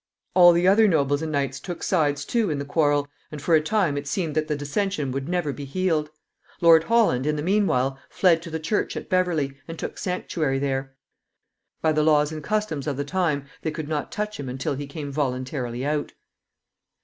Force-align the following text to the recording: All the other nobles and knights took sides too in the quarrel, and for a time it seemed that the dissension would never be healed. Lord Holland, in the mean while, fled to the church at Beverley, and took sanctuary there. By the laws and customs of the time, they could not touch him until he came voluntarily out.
All 0.33 0.51
the 0.51 0.67
other 0.67 0.87
nobles 0.87 1.21
and 1.21 1.31
knights 1.31 1.59
took 1.59 1.83
sides 1.83 2.25
too 2.25 2.49
in 2.49 2.57
the 2.57 2.65
quarrel, 2.65 3.07
and 3.31 3.39
for 3.39 3.53
a 3.53 3.61
time 3.61 3.97
it 3.97 4.07
seemed 4.07 4.33
that 4.33 4.47
the 4.47 4.55
dissension 4.55 5.11
would 5.11 5.29
never 5.29 5.53
be 5.53 5.63
healed. 5.63 6.09
Lord 6.59 6.85
Holland, 6.85 7.27
in 7.27 7.35
the 7.35 7.43
mean 7.43 7.67
while, 7.67 7.99
fled 8.09 8.41
to 8.41 8.49
the 8.49 8.59
church 8.59 8.97
at 8.97 9.09
Beverley, 9.09 9.59
and 9.67 9.77
took 9.77 9.99
sanctuary 9.99 10.57
there. 10.57 10.95
By 11.83 11.91
the 11.91 12.01
laws 12.01 12.31
and 12.31 12.43
customs 12.43 12.87
of 12.87 12.97
the 12.97 13.05
time, 13.05 13.45
they 13.61 13.69
could 13.69 13.87
not 13.87 14.11
touch 14.11 14.39
him 14.39 14.49
until 14.49 14.73
he 14.73 14.87
came 14.87 15.11
voluntarily 15.11 15.85
out. 15.85 16.13